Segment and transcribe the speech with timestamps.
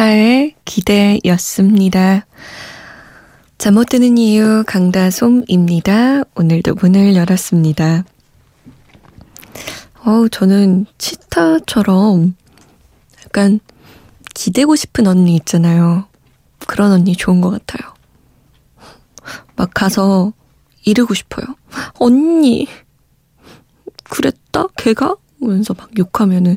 [0.00, 2.26] 칠타의 기대였습니다.
[3.58, 6.22] 잠 못 드는 이유 강다솜입니다.
[6.34, 8.04] 오늘도 문을 열었습니다.
[10.06, 12.34] 어우, 저는 치타처럼
[13.26, 13.60] 약간
[14.34, 16.06] 기대고 싶은 언니 있잖아요.
[16.66, 17.92] 그런 언니 좋은 것 같아요.
[19.56, 20.32] 막 가서
[20.86, 21.44] 이르고 싶어요.
[21.98, 22.66] 언니,
[24.04, 24.68] 그랬다?
[24.78, 25.16] 걔가?
[25.42, 26.56] 하면서 막 욕하면은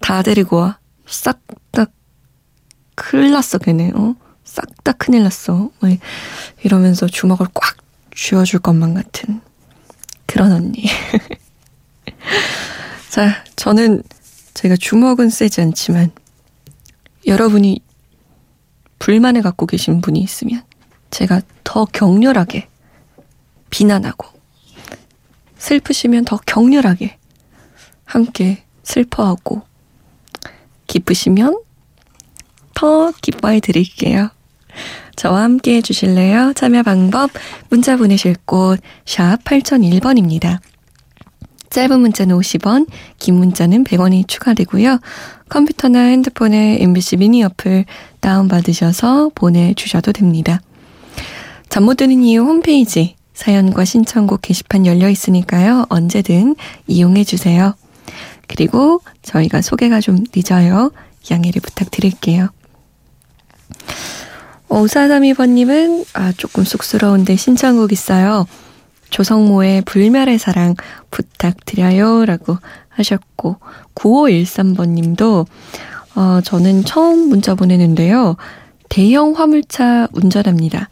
[0.00, 0.80] 다 데리고 와.
[1.06, 1.86] 싹다
[3.00, 4.14] 큰일 났어, 걔네, 어?
[4.44, 5.70] 싹 다 큰일 났어.
[5.78, 5.90] 뭐
[6.62, 7.76] 이러면서 주먹을 꽉
[8.14, 9.40] 쥐어줄 것만 같은
[10.26, 10.84] 그런 언니.
[13.08, 14.02] 자, 저는
[14.54, 16.10] 제가 주먹은 세지 않지만
[17.26, 17.80] 여러분이
[18.98, 20.62] 불만을 갖고 계신 분이 있으면
[21.10, 22.68] 제가 더 격렬하게
[23.70, 24.26] 비난하고
[25.58, 27.18] 슬프시면 더 격렬하게
[28.04, 29.62] 함께 슬퍼하고
[30.86, 31.62] 기쁘시면
[32.80, 34.30] 더 기뻐해 드릴게요.
[35.14, 36.54] 저와 함께 해주실래요?
[36.54, 37.30] 참여 방법
[37.68, 40.60] 문자 보내실 곳 샵 8001번입니다.
[41.68, 42.86] 짧은 문자는 50원,
[43.18, 44.98] 긴 문자는 100원이 추가되고요.
[45.50, 47.84] 컴퓨터나 핸드폰에 MBC 미니 어플
[48.20, 50.62] 다운받으셔서 보내주셔도 됩니다.
[51.68, 55.84] 잠 못 드는 이유 홈페이지 사연과 신청곡 게시판 열려 있으니까요.
[55.90, 57.74] 언제든 이용해 주세요.
[58.48, 60.92] 그리고 저희가 소개가 좀 늦어요.
[61.30, 62.48] 양해를 부탁드릴게요.
[64.68, 68.46] 5432번님은, 아, 조금 쑥스러운데 신청곡 있어요.
[69.10, 70.76] 조성모의 불멸의 사랑
[71.10, 72.24] 부탁드려요.
[72.24, 72.56] 라고
[72.88, 73.56] 하셨고,
[73.94, 75.46] 9513번님도,
[76.14, 78.36] 어, 저는 처음 문자 보내는데요.
[78.88, 80.88] 대형 화물차 운전합니다.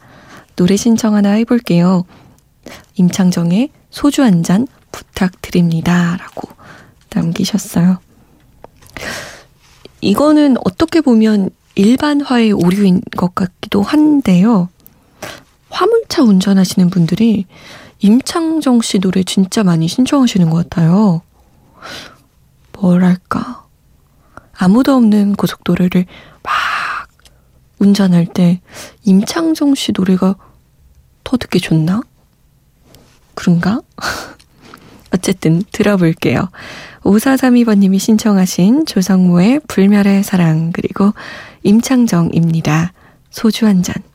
[0.55, 2.05] 노래 신청 하나 해볼게요.
[2.95, 6.17] 임창정의 소주 한 잔 부탁드립니다.
[6.19, 6.49] 라고
[7.13, 7.99] 남기셨어요.
[10.01, 11.49] 이거는 어떻게 보면
[11.79, 14.67] 일반화의 오류인 것 같기도 한데요.
[15.69, 17.45] 화물차 운전하시는 분들이
[17.99, 21.21] 임창정 씨 노래 진짜 많이 신청하시는 것 같아요.
[22.73, 23.65] 뭐랄까.
[24.57, 26.05] 아무도 없는 고속도로를
[26.43, 26.53] 막
[27.79, 28.59] 운전할 때
[29.05, 30.35] 임창정 씨 노래가
[31.23, 32.01] 더 듣기 좋나?
[33.35, 33.79] 그런가?
[35.15, 36.49] 어쨌든 들어볼게요.
[37.03, 41.13] 5432번님이 신청하신 조성모의 불멸의 사랑 그리고
[41.63, 42.93] 임창정입니다.
[43.29, 44.08] 소주 한 잔.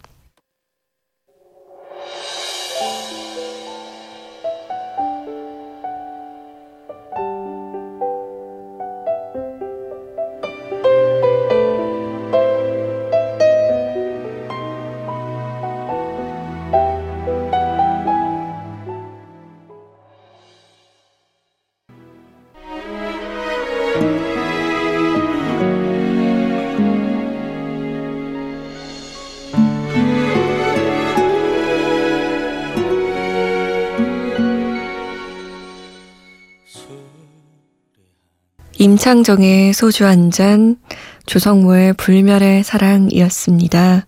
[38.84, 40.76] 임창정의 소주 한 잔,
[41.24, 44.04] 조성모의 불멸의 사랑이었습니다.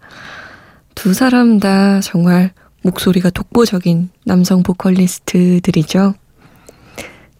[0.94, 2.52] 두 사람 다 정말
[2.82, 6.12] 목소리가 독보적인 남성 보컬리스트들이죠.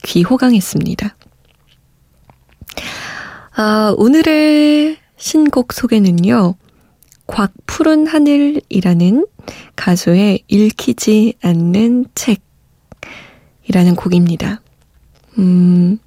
[0.05, 1.15] 귀 호강했습니다.
[3.57, 6.55] 아, 오늘의 신곡 소개는요,
[7.27, 9.27] 곽 푸른 하늘이라는
[9.77, 14.63] 가수의 읽히지 않는 책이라는 곡입니다.
[15.39, 15.99] 음,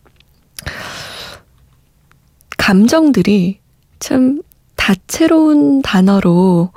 [2.69, 3.59] 감정들이
[3.97, 4.43] 참
[4.75, 6.71] 다채로운 단어로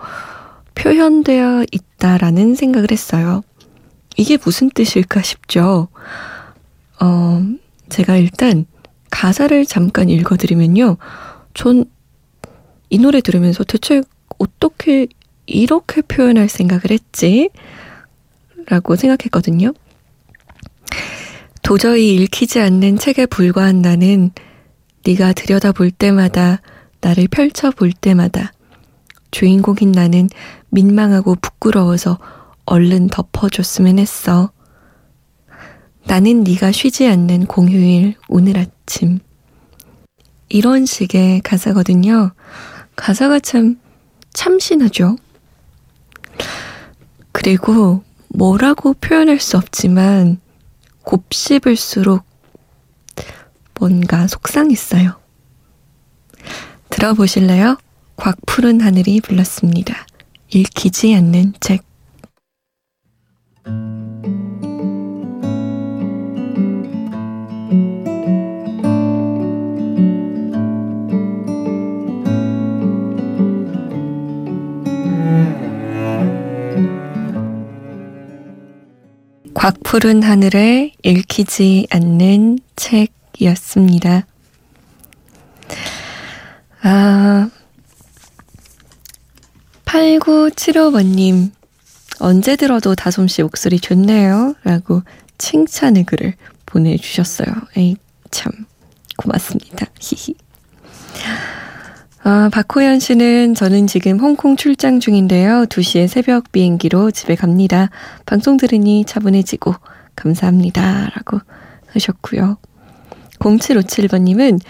[0.74, 3.42] 표현되어 있다라는 생각을 했어요.
[4.16, 5.88] 이게 무슨 뜻일까 싶죠.
[6.98, 7.42] 어,
[7.90, 8.64] 제가 일단
[9.10, 10.96] 가사를 잠깐 읽어드리면요.
[11.52, 11.84] 전
[12.92, 14.02] 이 노래 들으면서 대체
[14.38, 15.06] 어떻게
[15.46, 17.48] 이렇게 표현할 생각을 했지?
[18.66, 19.72] 라고 생각했거든요.
[21.62, 24.30] 도저히 읽히지 않는 책에 불과한 나는
[25.04, 26.60] 네가 들여다볼 때마다
[27.00, 28.52] 나를 펼쳐볼 때마다
[29.30, 30.28] 주인공인 나는
[30.70, 32.18] 민망하고 부끄러워서
[32.64, 34.52] 얼른 덮어줬으면 했어.
[36.04, 39.18] 나는 네가 쉬지 않는 공휴일 오늘 아침.
[40.48, 42.32] 이런 식의 가사거든요.
[42.94, 43.80] 가사가 참
[44.32, 45.16] 참신하죠.
[47.32, 50.40] 그리고 뭐라고 표현할 수 없지만
[51.02, 52.24] 곱씹을수록
[53.78, 55.18] 뭔가 속상했어요.
[56.90, 57.78] 들어보실래요?
[58.16, 60.06] 곽푸른 하늘이 불렀습니다.
[60.50, 61.82] 읽히지 않는 책.
[79.54, 84.26] 곽푸른 하늘에 읽히지 않는 책 이었습니다.
[86.82, 87.50] 아,
[89.84, 91.50] 8975번님,
[92.18, 94.54] 언제 들어도 다솜씨 목소리 좋네요.
[94.64, 95.02] 라고
[95.38, 96.34] 칭찬의 글을
[96.66, 97.48] 보내주셨어요.
[97.76, 97.96] 에이,
[98.30, 98.52] 참,
[99.16, 99.86] 고맙습니다.
[100.00, 100.34] 히히.
[102.24, 105.66] 아, 박호연 씨는 저는 지금 홍콩 출장 중인데요.
[105.66, 107.90] 2시에 새벽 비행기로 집에 갑니다.
[108.26, 109.74] 방송 들으니 차분해지고
[110.14, 111.10] 감사합니다.
[111.16, 111.40] 라고
[111.88, 112.58] 하셨고요.
[113.42, 114.60] 0757번님은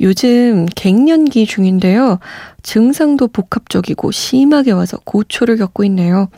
[0.00, 2.18] 요즘 갱년기 중인데요.
[2.62, 6.28] 증상도 복합적이고 심하게 와서 고초를 겪고 있네요.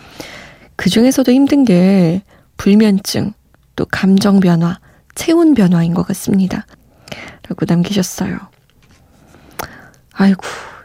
[0.76, 2.22] 그 중에서도 힘든 게
[2.56, 3.32] 불면증,
[3.76, 4.78] 또 감정 변화,
[5.14, 6.66] 체온 변화인 것 같습니다.
[7.48, 8.38] 라고 남기셨어요.
[10.12, 10.42] 아이고,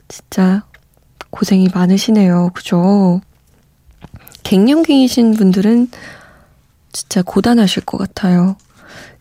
[0.08, 0.66] 진짜
[1.30, 2.52] 고생이 많으시네요.
[2.54, 3.22] 그죠?
[4.44, 5.90] 갱년기이신 분들은
[6.92, 8.58] 진짜 고단하실 것 같아요.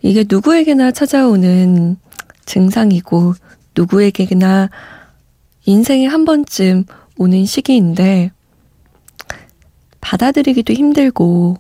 [0.03, 1.97] 이게 누구에게나 찾아오는
[2.47, 3.35] 증상이고,
[3.77, 4.71] 누구에게나
[5.65, 6.85] 인생에 한 번쯤
[7.17, 8.31] 오는 시기인데,
[10.01, 11.57] 받아들이기도 힘들고,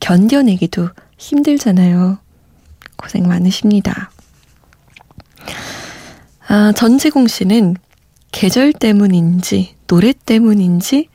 [0.00, 0.88] 견뎌내기도
[1.18, 2.18] 힘들잖아요.
[2.96, 4.10] 고생 많으십니다.
[6.48, 7.76] 아, 전지공 씨는
[8.30, 11.08] 계절 때문인지 노래 때문인지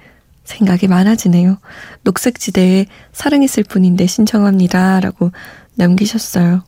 [0.44, 1.58] 생각이 많아지네요.
[2.04, 5.00] 녹색지대에 사랑했을 뿐인데 신청합니다.
[5.00, 5.32] 라고
[5.76, 6.64] 남기셨어요.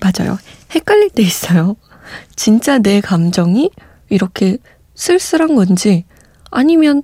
[0.00, 0.38] 맞아요.
[0.74, 1.76] 헷갈릴 때 있어요.
[2.36, 3.70] 진짜 내 감정이
[4.08, 4.58] 이렇게
[4.94, 6.04] 쓸쓸한 건지
[6.50, 7.02] 아니면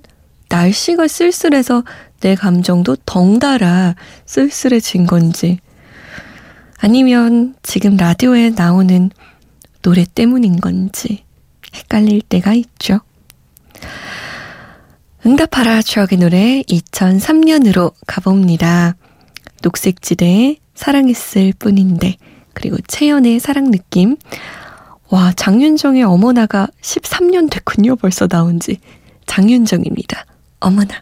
[0.49, 1.83] 날씨가 쓸쓸해서
[2.21, 3.95] 내 감정도 덩달아
[4.25, 5.59] 쓸쓸해진 건지
[6.79, 9.09] 아니면 지금 라디오에 나오는
[9.81, 11.23] 노래 때문인 건지
[11.73, 12.99] 헷갈릴 때가 있죠.
[15.25, 18.95] 응답하라 추억의 노래 2003년으로 가봅니다.
[19.61, 22.15] 녹색지대에 사랑했을 뿐인데
[22.53, 24.15] 그리고 채연의 사랑 느낌
[25.09, 28.79] 와 장윤정의 어머나가 13년 됐군요 벌써 나온지
[29.25, 30.25] 장윤정입니다.
[30.61, 31.01] 어머나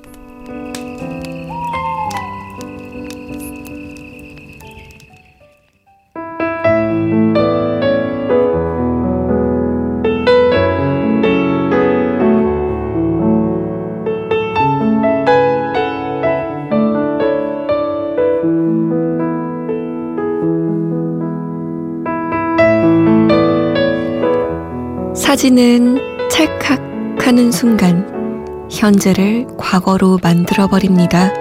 [25.31, 25.97] 사진은
[26.29, 26.81] 찰칵
[27.25, 31.31] 하는 순간 현재를 과거로 만들어버립니다.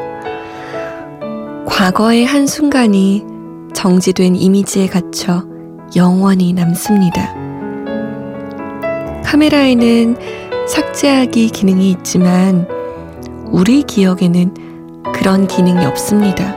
[1.67, 3.25] 과거의 한순간이
[3.75, 5.45] 정지된 이미지에 갇혀
[5.97, 7.35] 영원히 남습니다.
[9.25, 10.17] 카메라에는
[10.69, 12.69] 삭제하기 기능이 있지만
[13.47, 16.55] 우리 기억에는 그런 기능이 없습니다.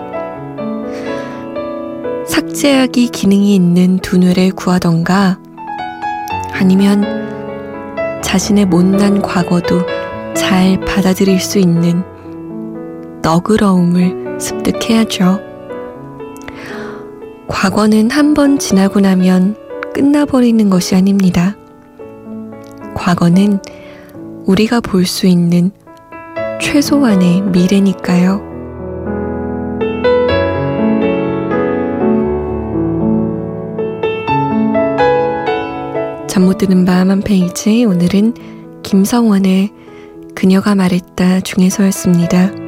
[2.27, 5.39] 삭제하기 기능이 있는 두뇌를 구하던가
[6.53, 7.22] 아니면
[8.23, 9.85] 자신의 못난 과거도
[10.35, 12.03] 잘 받아들일 수 있는
[13.21, 15.39] 너그러움을 습득해야죠.
[17.47, 19.55] 과거는 한 번 지나고 나면
[19.93, 21.55] 끝나버리는 것이 아닙니다.
[22.95, 23.59] 과거는
[24.45, 25.71] 우리가 볼 수 있는
[26.59, 28.52] 최소한의 미래니까요.
[36.33, 39.69] 잠 못 드는 밤 한 페이지 오늘은 김성원의
[40.33, 42.62] 그녀가 말했다 중에서였습니다.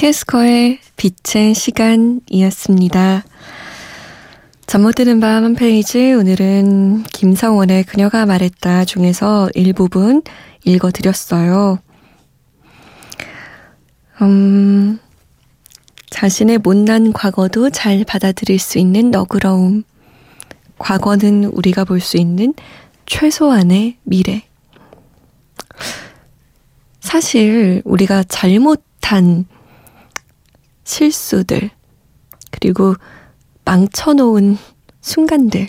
[0.00, 3.24] 캐스커의 빛의 시간이었습니다.
[4.66, 10.20] 잠 못 드는 밤 한 페이지 오늘은 김성원의 그녀가 말했다 중에서 일부분
[10.64, 11.78] 읽어드렸어요.
[14.20, 14.98] 음,
[16.10, 19.82] 자신의 못난 과거도 잘 받아들일 수 있는 너그러움.
[20.78, 22.52] 과거는 우리가 볼 수 있는
[23.06, 24.42] 최소한의 미래.
[27.00, 29.46] 사실 우리가 잘못한
[30.90, 31.70] 실수들,
[32.52, 32.94] 그리고
[33.64, 34.56] 망쳐놓은
[35.00, 35.68] 순간들,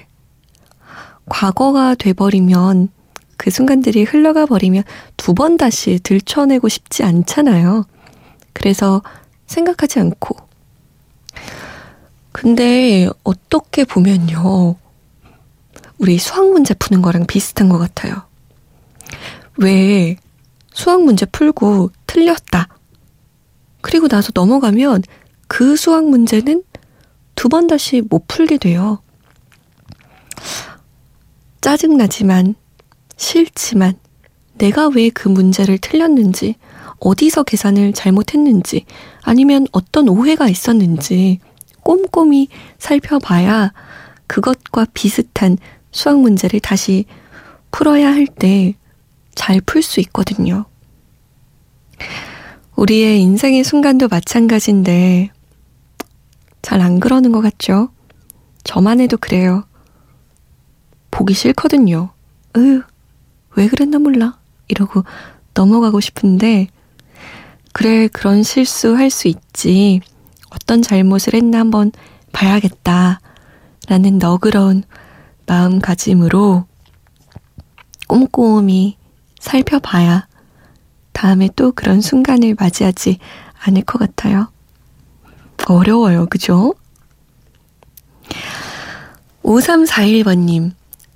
[1.27, 2.89] 과거가 돼버리면
[3.37, 4.83] 그 순간들이 흘러가 버리면
[5.17, 7.85] 두 번 다시 들춰내고 싶지 않잖아요.
[8.53, 9.01] 그래서
[9.47, 10.37] 생각하지 않고.
[12.31, 14.75] 근데 어떻게 보면요.
[15.97, 18.23] 우리 수학 문제 푸는 거랑 비슷한 것 같아요.
[19.57, 20.15] 왜
[20.71, 22.67] 수학 문제 풀고 틀렸다.
[23.87, 25.01] 그리고 나서 넘어가면
[25.47, 26.61] 그 수학 문제는
[27.35, 29.01] 두 번 다시 못 풀게 돼요.
[31.61, 32.55] 짜증나지만,
[33.15, 33.93] 싫지만,
[34.57, 36.55] 내가 왜 그 문제를 틀렸는지,
[36.99, 38.83] 어디서 계산을 잘못했는지,
[39.21, 41.39] 아니면 어떤 오해가 있었는지
[41.83, 43.71] 꼼꼼히 살펴봐야
[44.27, 45.57] 그것과 비슷한
[45.91, 47.05] 수학 문제를 다시
[47.71, 48.73] 풀어야 할 때
[49.35, 50.65] 잘 풀 수 있거든요.
[52.77, 55.31] 우리의 인생의 순간도 마찬가지인데
[56.61, 57.89] 잘 안 그러는 것 같죠?
[58.63, 59.63] 저만 해도 그래요.
[61.11, 62.11] 보기 싫거든요.
[62.57, 62.81] 으,
[63.55, 64.37] 왜 그랬나 몰라.
[64.67, 65.03] 이러고
[65.53, 66.67] 넘어가고 싶은데,
[67.73, 70.01] 그래, 그런 실수 할 수 있지.
[70.49, 71.91] 어떤 잘못을 했나 한번
[72.33, 73.21] 봐야겠다.
[73.87, 74.83] 라는 너그러운
[75.45, 76.65] 마음가짐으로
[78.07, 78.97] 꼼꼼히
[79.39, 80.26] 살펴봐야
[81.17, 83.17] 다음에 또 그런 순간을 맞이하지
[83.63, 84.49] 않을 것 같아요.
[85.67, 86.27] 어려워요.
[86.27, 86.75] 그죠?
[89.41, 90.73] 5341번님,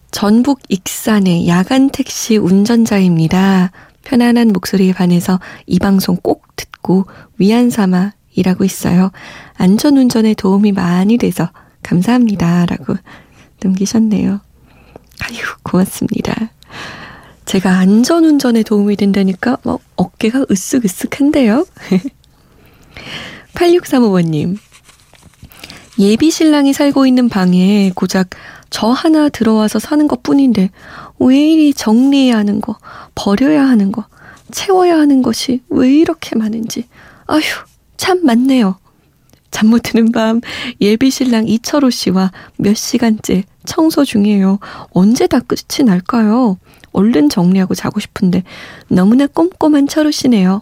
[0.10, 3.70] 전북 익산의 야간 택시 운전자입니다.
[4.04, 7.06] 편안한 목소리에 반해서 이 방송 꼭 듣고
[7.38, 9.12] 위안 삼아 일하고 있어요.
[9.54, 11.52] 안전 운전에 도움이 많이 돼서
[11.84, 12.66] 감사합니다.
[12.66, 12.96] 라고
[13.62, 14.42] 남기셨네요.
[15.20, 16.34] 아유, 고맙습니다.
[17.52, 21.68] 제가 안전운전에 도움이 된다니까 뭐 어깨가 으쓱으쓱한데요.
[23.54, 24.58] 8635번님.
[26.00, 28.30] 예비 신랑이 살고 있는 방에 고작
[28.70, 30.70] 저 하나 들어와서 사는 것 뿐인데
[31.20, 32.78] 왜 이리 정리해야 하는 거,
[33.16, 34.06] 버려야 하는 거,
[34.52, 36.86] 채워야 하는 것이 왜 이렇게 많은지.
[37.28, 37.42] 아휴,
[37.98, 38.78] 참 많네요.
[39.52, 40.40] 잠 못 드는 밤
[40.80, 44.60] 예비 신랑 이철호 씨와 몇 시간째 청소 중이에요.
[44.92, 46.58] 언제 다 끝이 날까요?
[46.92, 48.44] 얼른 정리하고 자고 싶은데
[48.88, 50.62] 너무나 꼼꼼한 철우 씨네요.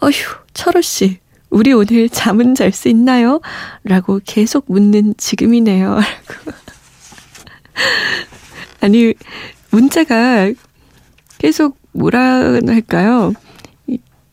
[0.00, 0.12] 어휴,
[0.54, 1.18] 철우 씨,
[1.50, 3.40] 우리 오늘 잠은 잘 수 있나요?
[3.84, 6.00] 라고 계속 묻는 지금이네요.
[8.80, 9.14] 아니,
[9.70, 10.50] 문자가
[11.38, 13.32] 계속 뭐라 할까요?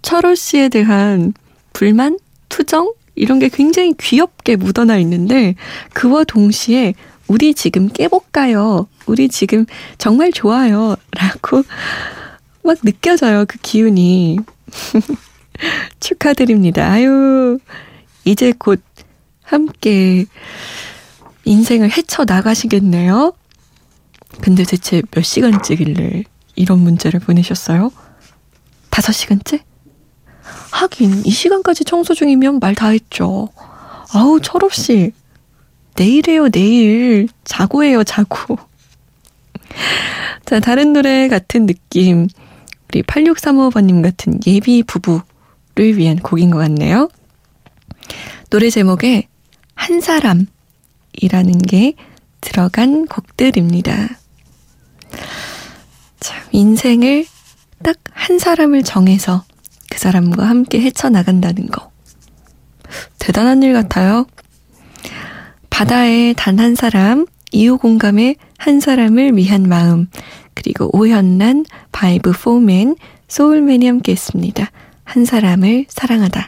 [0.02, 1.34] 철호 씨에 대한
[1.74, 2.18] 불만?
[2.50, 2.94] 투정?
[3.16, 5.56] 이런 게 굉장히 귀엽게 묻어나 있는데,
[5.94, 6.94] 그와 동시에
[7.28, 8.88] 우리 지금 깨볼까요?
[9.08, 9.66] 우리 지금
[9.98, 10.96] 정말 좋아요.
[11.12, 11.64] 라고
[12.64, 13.46] 막 느껴져요.
[13.48, 14.38] 그 기운이.
[16.00, 16.88] 축하드립니다.
[16.92, 17.58] 아유,
[18.26, 18.82] 이제 곧
[19.44, 20.26] 함께
[21.46, 23.34] 인생을 헤쳐 나가시겠네요.
[24.42, 26.24] 근데 대체 몇 시간째길래
[26.56, 27.92] 이런 문제를 보내셨어요?
[28.90, 29.64] 다섯 시간째?
[30.72, 33.50] 하긴, 이 시간까지 청소 중이면 말 다 했죠.
[34.14, 35.14] 아우, 철없이.
[35.96, 37.28] 내일이에요, 내일.
[37.44, 38.58] 자고 해요, 자고.
[40.46, 42.28] 자, 다른 노래 같은 느낌.
[42.90, 47.10] 우리 8635번님 같은 예비 부부를 위한 곡인 것 같네요.
[48.50, 49.28] 노래 제목에
[49.76, 50.48] 한 사람이라는
[51.68, 51.94] 게
[52.40, 54.10] 들어간 곡들입니다.
[56.20, 57.26] 참, 인생을
[57.84, 59.46] 딱 한 사람을 정해서
[59.90, 61.92] 그 사람과 함께 헤쳐나간다는 거.
[63.20, 64.26] 대단한 일 같아요.
[65.70, 70.08] 바다에 단 한 사람, 이후 공감에 한 사람을 위한 마음,
[70.54, 72.96] 그리고 오현란, 바이브 포맨,
[73.28, 74.70] 소울맨이 함께 했습니다.
[75.04, 76.48] 한 사람을 사랑하다.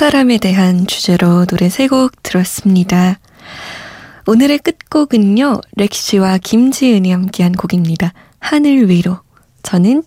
[0.00, 3.20] 사람에 대한 주제로 노래 세 곡 들었습니다.
[4.26, 8.14] 오늘의 끝곡은요, 렉시와 김지은이 함께한 곡입니다.
[8.38, 9.20] 하늘 위로.
[9.62, 10.02] 저는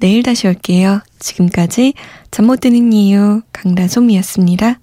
[0.00, 1.00] 내일 다시 올게요.
[1.18, 1.94] 지금까지
[2.30, 4.80] 잠 못 드는 이유 강다솜이었습니다.